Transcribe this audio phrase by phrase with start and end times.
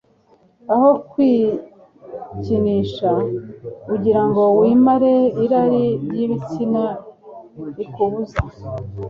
[0.73, 3.09] Aho kwikinisha
[3.93, 6.83] ugira ngo wimare irari ry ibitsina
[7.77, 8.39] rikubuza